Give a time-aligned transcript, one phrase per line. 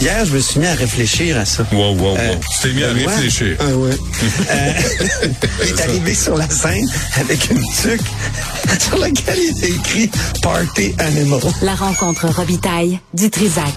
[0.00, 1.64] Hier, je me suis mis à réfléchir à ça.
[1.72, 2.16] Wow, wow, wow.
[2.18, 3.56] Euh, tu t'es mis à réfléchir.
[3.60, 3.90] Ah ouais.
[4.50, 4.72] Euh,
[5.62, 6.86] il est arrivé sur la scène
[7.16, 8.00] avec une tuque
[8.80, 10.10] sur laquelle il était écrit
[10.42, 11.40] Party Animal.
[11.62, 13.74] La rencontre Robitaille du Trisac.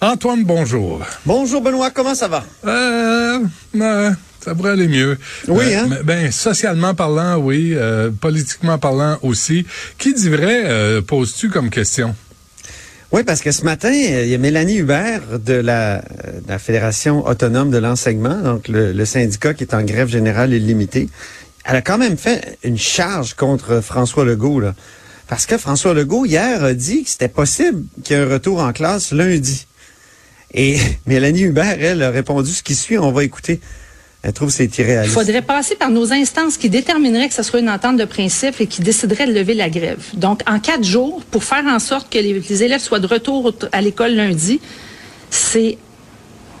[0.00, 1.00] Antoine, bonjour.
[1.26, 2.44] Bonjour Benoît, comment ça va?
[2.66, 3.38] Euh,
[3.80, 4.10] euh,
[4.44, 5.18] ça pourrait aller mieux.
[5.48, 5.86] Oui, Euh, hein?
[5.88, 7.72] mais- Ben, socialement parlant, oui.
[7.74, 9.66] euh, politiquement parlant aussi.
[9.98, 12.14] Qui dit vrai, euh, poses-tu comme question?
[13.12, 16.00] Oui, parce que ce matin, euh, il y a Mélanie Hubert de la, euh,
[16.40, 20.54] de la Fédération autonome de l'enseignement, donc le, le syndicat qui est en grève générale
[20.54, 21.10] illimitée.
[21.66, 24.74] Elle a quand même fait une charge contre François Legault, là.
[25.28, 28.60] Parce que François Legault, hier, a dit que c'était possible qu'il y ait un retour
[28.60, 29.66] en classe lundi.
[30.54, 32.96] Et Mélanie Hubert, elle, a répondu ce qui suit.
[32.96, 33.60] On va écouter.
[34.22, 35.14] Elle trouve que c'est Il irréaliste.
[35.14, 38.66] faudrait passer par nos instances qui détermineraient que ce soit une entente de principe et
[38.68, 39.98] qui décideraient de lever la grève.
[40.14, 43.52] Donc, en quatre jours, pour faire en sorte que les, les élèves soient de retour
[43.72, 44.60] à l'école lundi,
[45.30, 45.76] c'est,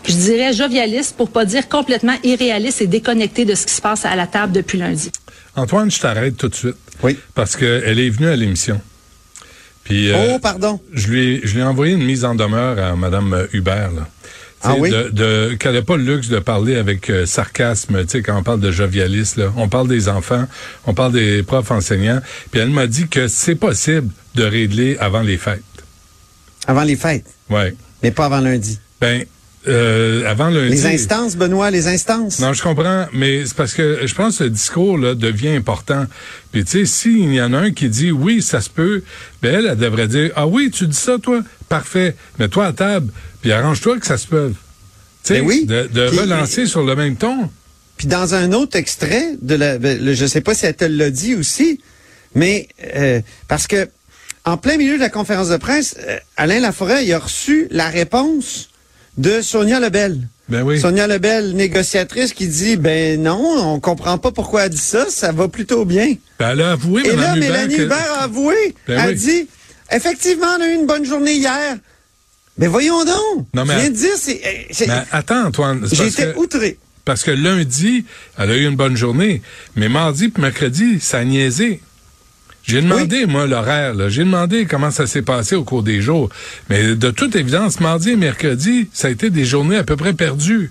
[0.08, 4.04] je dirais, jovialiste pour pas dire complètement irréaliste et déconnecté de ce qui se passe
[4.06, 5.12] à la table depuis lundi.
[5.54, 6.74] Antoine, je t'arrête tout de suite.
[7.02, 7.16] Oui.
[7.34, 8.80] Parce qu'elle est venue à l'émission.
[9.84, 10.80] Puis, euh, Oh, pardon.
[10.92, 14.08] je lui, ai- je lui ai envoyé une mise en demeure à Mme Hubert, là.
[14.64, 14.90] Ah oui?
[14.90, 18.38] de, de- qu'elle n'a pas le luxe de parler avec euh, sarcasme, tu sais, quand
[18.38, 19.52] on parle de jovialiste, là.
[19.56, 20.46] On parle des enfants,
[20.86, 22.20] on parle des profs enseignants.
[22.50, 25.62] Puis elle m'a dit que c'est possible de régler avant les fêtes.
[26.66, 27.74] Avant les fêtes, Ouais.
[28.02, 28.78] mais pas avant lundi?
[29.00, 29.24] Ben,
[29.68, 30.48] euh, avant.
[30.48, 32.40] Les instances, Benoît, les instances.
[32.40, 36.06] Non, je comprends, mais c'est parce que je pense que ce discours-là devient important.
[36.50, 39.02] Puis tu sais, s'il y en a un qui dit oui, ça se peut,
[39.40, 43.12] ben elle, elle devrait dire ah oui, tu dis ça toi, parfait, mets-toi à table,
[43.40, 44.52] puis arrange-toi que ça se peut.
[45.24, 45.64] Tu sais, Ben oui.
[45.66, 47.48] de, de Puis- relancer sur le même ton.
[47.96, 50.84] Puis dans un autre extrait de la, ben, le- je sais pas si elle te
[50.84, 51.80] l'a dit aussi,
[52.34, 52.66] mais
[52.96, 53.88] euh, parce que
[54.44, 57.88] en plein milieu de la conférence de presse, euh, Alain Laforêt il a reçu la
[57.88, 58.70] réponse
[59.16, 60.28] de Sonia Lebel.
[60.48, 60.80] Ben oui.
[60.80, 65.32] Sonia Lebel, négociatrice, qui dit ben non, on comprend pas pourquoi elle dit ça, ça
[65.32, 66.14] va plutôt bien.
[66.38, 69.14] Ben, elle a avoué, Et là, Hubert, Mélanie que- Hubert a avoué, Ben elle oui.
[69.16, 69.48] dit
[69.90, 71.76] effectivement, on a eu une bonne journée hier.
[72.58, 73.46] Mais voyons donc.
[73.54, 75.86] Non, mais je viens elle- de dire, c'est, Mais attends, Antoine.
[75.90, 76.78] j'étais que- outré.
[77.04, 78.04] Parce que lundi,
[78.38, 79.42] elle a eu une bonne journée.
[79.74, 81.80] Mais mardi puis mercredi, ça a niaisé.
[82.64, 83.94] J'ai demandé, moi, l'horaire.
[83.94, 84.08] là.
[84.08, 86.28] J'ai demandé comment ça s'est passé au cours des jours.
[86.70, 90.12] Mais de toute évidence, mardi et mercredi, ça a été des journées à peu près
[90.12, 90.70] perdues.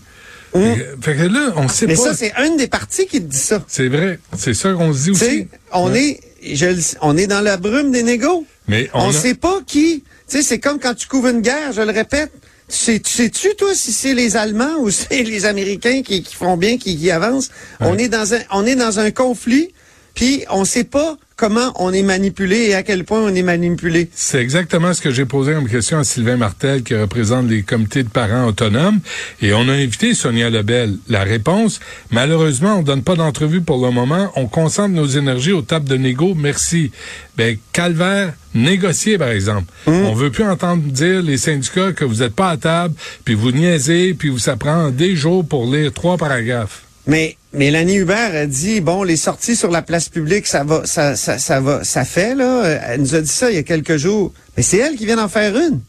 [0.54, 2.02] Fait- Fait que là, on sait Mais pas.
[2.02, 3.64] ça, c'est une des parties qui te dit ça.
[3.68, 4.20] C'est vrai.
[4.38, 5.48] C'est ça qu'on se dit Tu sais, aussi.
[5.72, 6.20] on Ouais.
[6.44, 8.46] est, je le sais, on est dans la brume des négos.
[8.68, 10.04] Mais on On, a- sait pas qui.
[10.30, 12.32] Tu sais, c'est comme quand tu couvres une guerre, je le répète.
[12.70, 16.36] Tu sais, tu sais-tu, toi, si c'est les Allemands ou c'est les Américains qui, qui
[16.36, 17.50] font bien, qui, qui avancent?
[17.80, 19.70] On est dans un, on est dans un conflit,
[20.14, 24.12] puis on sait pas comment on est manipulé et à quel point on est manipulé.
[24.14, 28.04] C'est exactement ce que j'ai posé comme question à Sylvain Martel, qui représente les comités
[28.04, 29.00] de parents autonomes.
[29.42, 30.98] Et on a invité Sonia Lebel.
[31.10, 31.80] La réponse,
[32.12, 34.32] malheureusement, on donne pas d'entrevue pour le moment.
[34.36, 36.36] On concentre nos énergies aux tables de négo.
[36.36, 36.92] Merci.
[37.38, 39.74] Ben, calvaire, négocier, par exemple.
[39.88, 42.94] On veut plus entendre dire, les syndicats, que vous n'êtes pas à table,
[43.26, 46.84] puis vous niaisez, puis vous, ça prend des jours pour lire trois paragraphes.
[47.08, 51.16] Mais Mélanie Hubert a dit bon les sorties sur la place publique ça va ça
[51.16, 52.64] ça ça va ça fait là.
[52.88, 54.32] Elle nous a dit ça il y a quelques jours.
[54.56, 55.82] Mais c'est elle qui vient d'en faire une.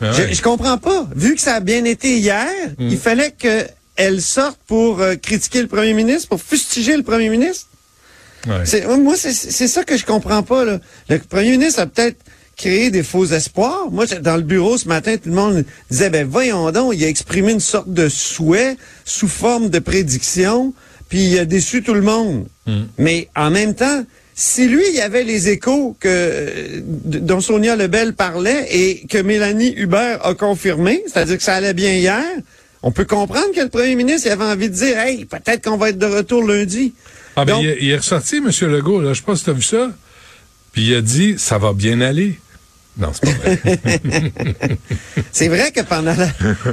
[0.00, 0.34] Ben je, ouais.
[0.34, 1.08] je comprends pas.
[1.14, 2.48] Vu que ça a bien été hier
[2.78, 3.66] il fallait que
[3.96, 7.66] elle sorte pour euh, critiquer le premier ministre pour fustiger le premier ministre.
[8.46, 8.64] Ouais.
[8.64, 10.78] c'est moi c'est c'est ça que je comprends pas là.
[11.08, 12.16] Le premier ministre a peut-être
[12.58, 16.26] créé des faux espoirs moi dans le bureau ce matin tout le monde disait ben
[16.28, 20.74] voyons donc il a exprimé une sorte de souhait sous forme de prédiction
[21.08, 22.46] puis il a déçu tout le monde
[22.98, 24.04] mais en même temps
[24.34, 29.18] si lui il y avait les échos que euh, dont Sonia Lebel parlait et que
[29.18, 32.22] Mélanie Hubert a confirmé c'est-à-dire que ça allait bien hier
[32.82, 35.76] on peut comprendre que le premier ministre il avait envie de dire hey peut-être qu'on
[35.76, 36.92] va être de retour lundi
[37.36, 38.50] Ah ben, Donc- il, est- il est ressorti, M.
[38.70, 39.90] Legault, là, je sais pas si tu as vu ça.
[40.72, 42.38] Puis il a dit, ça va bien aller.
[42.98, 43.58] Non, c'est pas vrai.
[45.32, 46.28] C'est vrai que pendant la...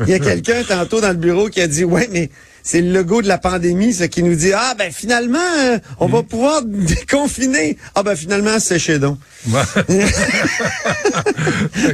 [0.08, 2.30] Il y a quelqu'un tantôt dans le bureau qui a dit, ouais, mais
[2.64, 6.08] c'est le logo de la pandémie, ce qui nous dit, ah, ben finalement, euh, on
[6.08, 7.78] va pouvoir déconfiner.
[7.94, 9.20] Ah, ben finalement, séchez donc.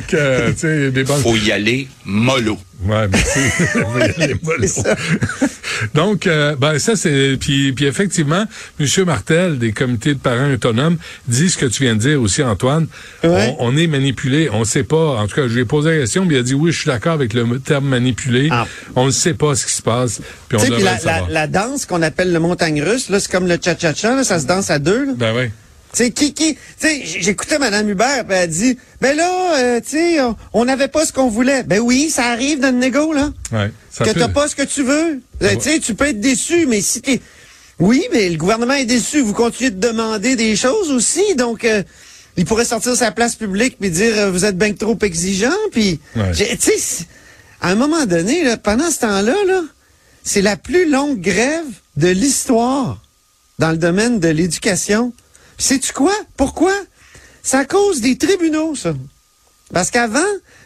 [0.08, 1.22] Que, euh, tu sais, des bonnes...
[1.22, 2.58] faut y aller mollo.
[2.84, 3.40] Ouais, merci.
[5.94, 8.46] Donc, euh, ben ça c'est puis puis effectivement,
[8.80, 10.98] Monsieur Martel des comités de parents autonomes
[11.28, 12.88] dit ce que tu viens de dire aussi, Antoine.
[13.24, 13.56] Ouais.
[13.60, 15.18] On, on est manipulé, on sait pas.
[15.18, 16.80] En tout cas, je lui ai posé la question, mais il a dit oui, je
[16.80, 18.50] suis d'accord avec le terme manipulé.
[18.52, 18.68] Ah.
[18.96, 21.12] On ne sait pas ce qui se passe, puis on puis devrait la, le la,
[21.14, 21.30] savoir.
[21.30, 24.46] la danse qu'on appelle le montagne russe, là, c'est comme le cha-cha-cha, là, ça se
[24.46, 25.06] danse à deux.
[25.06, 25.14] là.
[25.16, 25.50] Ben oui.
[25.94, 26.58] Sais, qui, qui,
[27.04, 30.18] j'écoutais Mme Hubert, puis elle dit, ben là, euh, tu sais,
[30.54, 31.64] on n'avait pas ce qu'on voulait.
[31.64, 33.32] Ben oui, ça arrive dans le négo, là.
[33.52, 35.22] Ouais, ça que t'as pas ce que tu veux.
[35.42, 37.20] Ah Euh, Tu sais, tu peux être déçu, mais si t'es...
[37.78, 39.20] Oui, mais le gouvernement est déçu.
[39.22, 41.66] Vous continuez de demander des choses aussi, donc...
[41.66, 41.84] euh,
[42.38, 46.00] il pourrait sortir sa place publique puis dire euh, vous êtes bien trop exigeant puis
[46.16, 46.32] Ouais.
[46.32, 47.06] tu sais
[47.60, 49.62] à un moment donné là, pendant ce temps-là là,
[50.24, 51.66] c'est la plus longue grève
[51.98, 53.02] de l'histoire
[53.60, 55.12] dans le domaine de l'éducation.
[55.62, 56.14] Sais-tu quoi?
[56.38, 56.74] Pourquoi?
[57.44, 58.94] C'est à cause des tribunaux ça.
[59.74, 60.20] Parce qu'avant,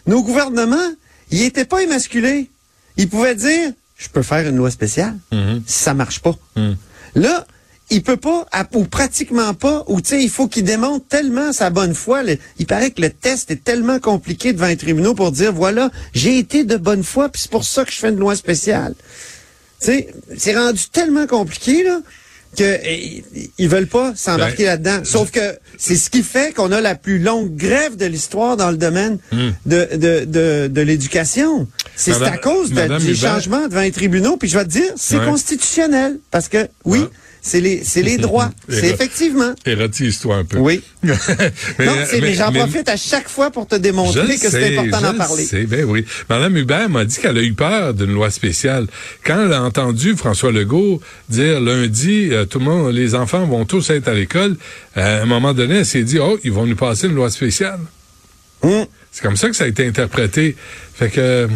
[0.08, 0.92] nos gouvernements,
[1.32, 2.50] ils étaient pas émasculés.
[2.98, 5.64] Ils pouvaient dire je peux faire une loi spéciale Mhm.
[5.66, 6.36] si ça marche pas.
[6.58, 6.76] Mhm.
[7.16, 7.46] Là,
[7.90, 11.70] il peut pas, ou pratiquement pas, ou tu sais, il faut qu'il démontre tellement sa
[11.70, 12.24] bonne foi.
[12.24, 15.92] Le- il paraît que le test est tellement compliqué devant les tribunaux pour dire, voilà,
[16.14, 18.96] j'ai été de bonne foi, puis c'est pour ça que je fais une loi spéciale.
[19.80, 22.00] Tu sais, c'est rendu tellement compliqué, là,
[22.56, 23.24] que eh,
[23.58, 25.02] ils veulent pas s'embarquer Ben, là-dedans.
[25.04, 28.72] Sauf que c'est ce qui fait qu'on a la plus longue grève de l'histoire dans
[28.72, 29.50] le domaine Hmm.
[29.66, 31.68] de, de, de, de l'éducation.
[31.96, 34.38] C'est à cause de- des Hubert- changements devant les tribunaux.
[34.38, 35.26] Puis je vais te dire, c'est Ouais.
[35.26, 36.20] constitutionnel.
[36.32, 37.10] Parce que, oui, Ouais.
[37.46, 38.50] C'est les, c'est les droits.
[38.70, 39.54] C'est effectivement.
[39.68, 40.58] Érotise-toi un peu.
[40.58, 40.82] Oui.
[41.04, 41.14] mais,
[41.86, 45.12] non, c'est- mais, j'en profite à chaque fois pour te démontrer que c'est important d'en
[45.12, 45.44] le parler.
[45.44, 46.06] sais, ben oui.
[46.28, 48.88] Madame Hubert m'a dit qu'elle a eu peur d'une loi spéciale.
[49.24, 51.00] Quand elle a entendu François Legault
[51.30, 54.58] dire lundi, euh, tout le monde, les enfants vont tous être à l'école,
[54.98, 57.30] euh, à un moment donné, elle s'est dit, oh, ils vont nous passer une loi
[57.30, 57.80] spéciale.
[58.64, 58.88] Hum.
[59.12, 60.56] C'est comme ça que ça a été interprété.
[60.96, 61.48] Fait que,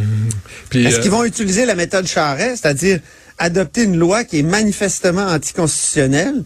[0.70, 3.00] puis, Est-ce euh, qu'ils vont utiliser la méthode Charest, c'est-à-dire
[3.40, 6.44] adopter une loi qui est manifestement anticonstitutionnelle,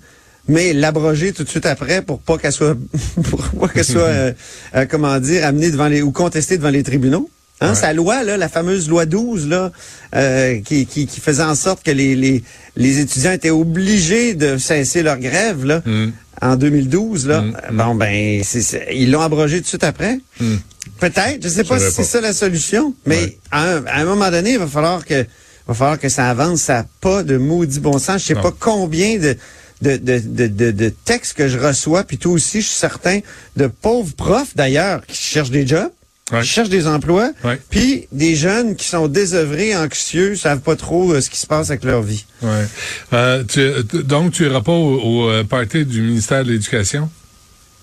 [0.48, 2.78] mais l'abroger tout de suite après pour pas qu'elle soit,
[3.30, 4.32] pour pas qu'elle soit, euh,
[4.76, 7.30] euh, comment dire, amenée devant les ou contestée devant les tribunaux?
[7.62, 7.76] Hein, Ouais.
[7.76, 9.72] Sa loi, là, la fameuse loi 12, là,
[10.16, 12.44] euh, qui, qui, qui faisait en sorte que les, les,
[12.76, 16.08] les étudiants étaient obligés de cesser leur grève, là, Mm.
[16.42, 17.42] en 2012, là.
[17.42, 20.20] Mm, Bon, ben, c'est- c'est- ils l'ont abrogé tout de suite après.
[20.42, 20.56] Mm.
[21.00, 23.38] Peut-être, je sais pas si c'est ça la solution, mais Ouais.
[23.52, 25.26] à, un, à un moment donné, il va falloir que
[25.68, 28.22] va falloir que ça avance, ça n'a pas de maudit bon sens.
[28.22, 28.42] Je sais Non.
[28.42, 29.38] pas combien de
[29.82, 33.20] de, de, de, de, de textes que je reçois, puis toi aussi, je suis certain,
[33.58, 35.92] de pauvres profs d'ailleurs qui cherchent des jobs,
[36.32, 36.42] Ouais.
[36.42, 37.60] qui cherchent des emplois, Ouais.
[37.70, 41.70] puis des jeunes qui sont désœuvrés, anxieux, savent pas trop euh, ce qui se passe
[41.70, 42.26] avec leur vie.
[42.42, 42.66] ouais.
[43.12, 43.70] Euh, tu,
[44.04, 47.10] donc, tu iras pas au, au, euh, party du ministère de l'Éducation?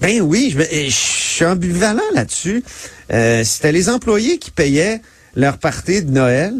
[0.00, 2.64] Ben oui, je, me- je suis ambivalent là-dessus.
[3.12, 5.02] Euh, C'était les employés qui payaient
[5.36, 6.54] leur partie de Noël.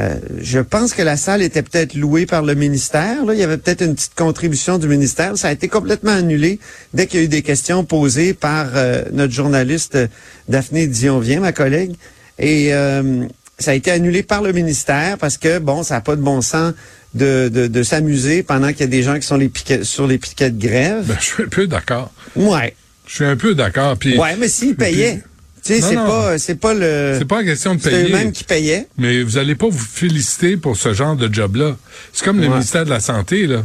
[0.00, 3.24] Euh, je pense que la salle était peut-être louée par le ministère.
[3.24, 3.32] Là.
[3.32, 5.38] Il y avait peut-être une petite contribution du ministère.
[5.38, 6.58] Ça a été complètement annulé
[6.92, 10.08] dès qu'il y a eu des questions posées par euh, notre journaliste euh,
[10.48, 11.94] Daphné Dionvien, ma collègue.
[12.40, 13.24] Et euh,
[13.58, 16.40] ça a été annulé par le ministère parce que, bon, ça n'a pas de bon
[16.40, 16.72] sens
[17.14, 20.08] de, de, de s'amuser pendant qu'il y a des gens qui sont les piquets, sur
[20.08, 21.06] les piquets de grève.
[21.06, 22.12] Ben, je suis un peu d'accord.
[22.34, 22.74] Ouais.
[23.06, 23.96] Je suis un peu d'accord.
[23.96, 25.22] Puis, Ouais, mais s'ils payaient.
[25.64, 27.16] Tu sais, c'est pas, c'est pas le.
[27.18, 28.08] c'est pas une question de C'est payer.
[28.10, 28.86] eux-mêmes qui payaient.
[28.98, 31.76] Mais vous allez pas vous féliciter pour ce genre de job-là.
[32.12, 33.64] C'est comme le ministère de la Santé, là.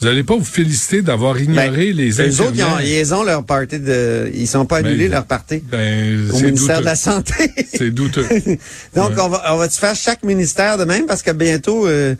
[0.00, 2.98] Vous allez pas vous féliciter d'avoir ignoré Ben, les Les autres, ils ont, infirmières.
[3.00, 4.30] ils ont leur party de.
[4.34, 5.62] Ils sont pas Ben, annulés leur party.
[5.70, 6.80] Ben, Au c'est ministère douteux.
[6.80, 7.34] de la Santé.
[7.72, 8.26] C'est douteux.
[8.94, 9.22] Donc, Ouais.
[9.22, 12.14] on va, on va-tu faire chaque ministère de même parce que bientôt, euh,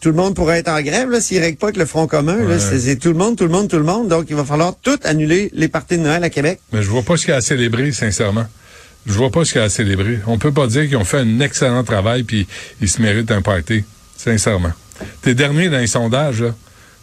[0.00, 2.36] tout le monde pourrait être en grève, là, s'ils règlent pas avec le Front commun.
[2.44, 2.58] Ouais.
[2.60, 4.06] C'est, c'est tout le monde, tout le monde, tout le monde.
[4.06, 6.60] Donc, il va falloir tout annuler les parties de Noël à Québec.
[6.72, 8.44] Mais je vois pas ce qu'il y a à célébrer, sincèrement.
[9.06, 10.18] Je vois pas ce qu'il y a à célébrer.
[10.26, 12.46] On peut pas dire qu'ils ont fait un excellent travail puis
[12.80, 13.84] ils se méritent un party.
[14.16, 14.72] Sincèrement.
[15.22, 16.54] T'es dernier dans les sondages, là.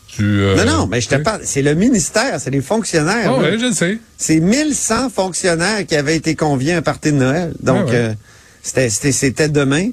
[0.08, 1.42] Tu, euh, non, non, mais je te parle.
[1.44, 3.34] C'est le ministère, c'est les fonctionnaires.
[3.36, 3.50] Ah là.
[3.50, 3.98] ouais, je le sais.
[4.18, 7.54] C'est 1100 fonctionnaires qui avaient été conviés à un party de Noël.
[7.62, 7.96] Donc, ouais.
[7.96, 8.14] euh,
[8.62, 9.90] c'était, c'était, c'était demain.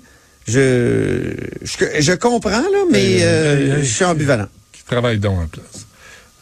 [0.47, 1.33] Je,
[1.63, 4.49] je, je comprends, là, mais euh, je suis ambivalent.
[4.73, 5.87] Qui travaille donc en place.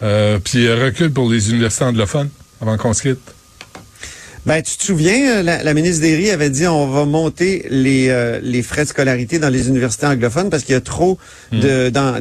[0.03, 3.21] Euh, puis euh, recul pour les universités anglophones avant qu'on se quitte.
[4.49, 8.09] Ben, tu te souviens, euh, la, la ministre Derry avait dit on va monter les,
[8.09, 11.19] euh, les frais de scolarité dans les universités anglophones parce qu'il y a trop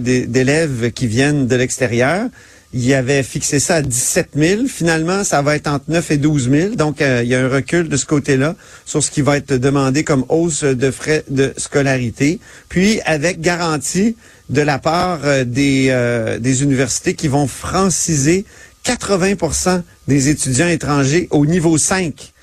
[0.02, 2.26] des- d'élèves qui viennent de l'extérieur.
[2.74, 4.64] Il avait fixé ça à 17 000.
[4.68, 6.76] Finalement, ça va être entre 9 et 12 000.
[6.76, 9.54] Donc, euh, il y a un recul de ce côté-là sur ce qui va être
[9.54, 12.42] demandé comme hausse de frais de scolarité.
[12.68, 14.18] Puis, avec garantie
[14.50, 18.44] de la part euh, des, euh, des universités qui vont franciser
[18.88, 22.34] 80% des étudiants étrangers au niveau 5.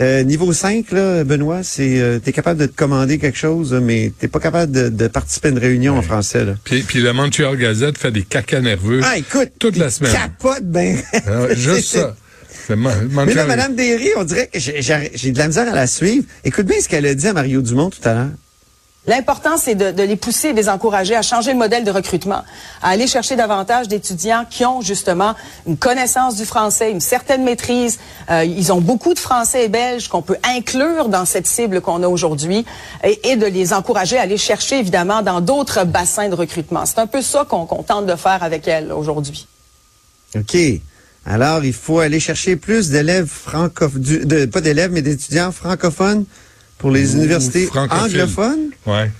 [0.00, 4.12] Euh, niveau 5, là, Benoît, c'est euh, t'es capable de te commander quelque chose, mais
[4.18, 6.44] t'es pas capable de, de participer à une réunion en français.
[6.44, 6.54] Là.
[6.64, 10.12] Puis, puis le Montreal Gazette fait des cacas nerveux Ah, écoute, toute la semaine.
[10.12, 10.96] Capote ben.
[11.56, 12.16] Juste ça.
[12.68, 16.24] Mais là, Madame Derry, on dirait que j'ai de la misère à la suivre.
[16.44, 18.30] Écoute bien ce qu'elle a dit à Mario Dumont tout à l'heure.
[19.08, 22.44] L'important, c'est de, les pousser de les encourager à changer le modèle de recrutement,
[22.82, 25.34] à aller chercher davantage d'étudiants qui ont justement
[25.66, 27.98] une connaissance du français, une certaine maîtrise.
[28.30, 32.04] Euh, ils ont beaucoup de français et belges qu'on peut inclure dans cette cible qu'on
[32.04, 32.64] a aujourd'hui
[33.02, 36.86] et, de les encourager à aller chercher évidemment dans d'autres bassins de recrutement.
[36.86, 39.48] C'est un peu ça qu'on qu tente de faire avec elle aujourd'hui.
[40.36, 40.56] OK.
[41.26, 46.24] Alors, il faut aller chercher plus d'élèves francophones, pas d'élèves, mais d'étudiants francophones
[46.82, 48.70] pour les universités anglophones?
[48.86, 49.10] Ouais.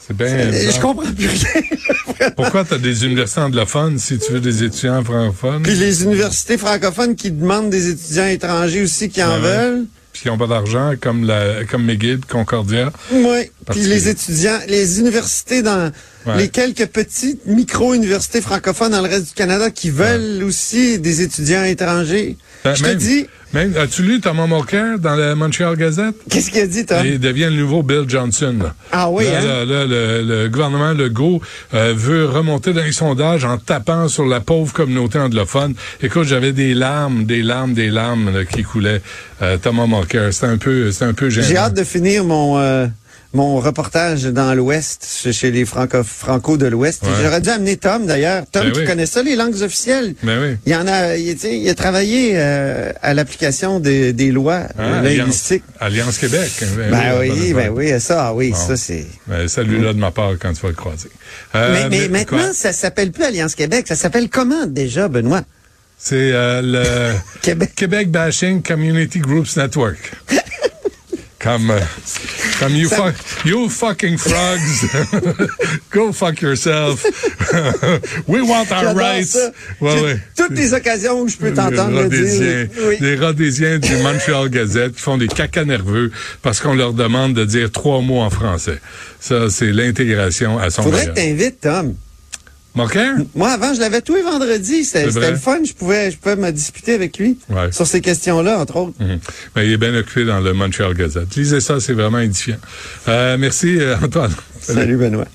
[0.00, 0.28] C'est bien.
[0.50, 2.30] Je comprends plus rien.
[2.36, 5.62] Pourquoi tu as des universités anglophones si tu veux des étudiants francophones?
[5.64, 9.40] Puis les universités francophones qui demandent des étudiants étrangers aussi qui en Ouais, ouais.
[9.40, 9.84] veulent.
[10.12, 12.90] Puis qui n'ont pas d'argent, comme, la, comme McGill, Concordia.
[13.12, 13.50] Oui.
[13.70, 15.92] Puis les étudiants, les universités dans
[16.28, 16.36] Ouais.
[16.38, 21.64] les quelques petites micro-universités francophones dans le reste du Canada qui veulent aussi des étudiants
[21.64, 22.36] étrangers.
[22.64, 26.14] Ben, Je te dis, Même, as-tu lu Thomas Mulcair dans la Montreal Gazette?
[26.28, 26.98] qu'est-ce qu'il a dit, Tom?
[27.04, 28.54] Il devient le nouveau Bill Johnson.
[28.60, 28.74] là.
[28.92, 29.64] Ah oui, Là, hein?
[29.64, 31.40] là, le, le gouvernement Legault
[31.72, 35.74] euh, veut remonter dans les sondages en tapant sur la pauvre communauté anglophone.
[36.02, 39.00] Écoute, j'avais des larmes, des larmes, des larmes là, qui coulaient.
[39.40, 41.46] Euh, Thomas Mulcair, c'était un peu, c'était un peu gênant.
[41.48, 42.86] J'ai hâte de finir mon euh,
[43.34, 47.02] mon reportage dans l'Ouest, chez- les franco, franco de l'Ouest.
[47.02, 47.10] Ouais.
[47.22, 48.44] J'aurais dû amener Tom, d'ailleurs.
[48.50, 48.86] Tom Ben qui oui.
[48.86, 50.14] connaît ça, les langues officielles?
[50.22, 50.56] Ben oui.
[50.64, 54.98] Il y en a, il, a travaillé euh, à l'application des, des lois Ah, euh,
[55.00, 55.64] Alliance, linguistiques.
[55.78, 56.50] Alliance Québec.
[56.90, 57.74] Ben oui, ben affaire.
[57.74, 58.56] oui, ça, ah oui, Bon.
[58.56, 59.06] ça c'est.
[59.26, 61.10] Ben, Salut-là de ma part quand tu vas le croiser.
[61.54, 62.52] Euh, mais mais maintenant, quoi?
[62.54, 65.42] ça s'appelle plus Alliance Québec, ça s'appelle comment déjà, Benoît?
[65.98, 67.72] C'est euh, le Québec.
[67.76, 69.98] Québec Bashing Community Groups Network.
[71.40, 71.72] Comme,
[72.58, 74.86] comme you, fuck, you fucking frogs,
[75.90, 77.04] go fuck yourself.
[78.28, 79.36] We want our rights.
[79.80, 80.20] Ouais, ouais.
[80.36, 82.68] Toutes les occasions où je peux t'entendre le dire.
[82.88, 82.96] Oui.
[83.00, 86.10] les Rhodésiens du Montreal Gazette qui font des caca nerveux
[86.42, 88.78] parce qu'on leur demande de dire trois mots en français.
[89.20, 91.38] Ça, c'est l'intégration à son Faudrait que meilleur.
[91.38, 91.94] t'invites, Tom.
[92.74, 93.24] Moquin?
[93.34, 94.84] Moi, avant, je l'avais tous les vendredis.
[94.84, 95.58] C'était le fun.
[95.64, 97.72] Je pouvais, je pouvais me disputer avec lui Ouais.
[97.72, 98.94] sur ces questions-là, entre autres.
[99.00, 99.18] Mhm.
[99.54, 101.34] Ben, il est bien occupé dans le Montreal Gazette.
[101.34, 102.58] Lisez ça, c'est vraiment édifiant.
[103.08, 104.32] Euh, merci, euh, Antoine.
[104.60, 105.26] Salut, Benoît.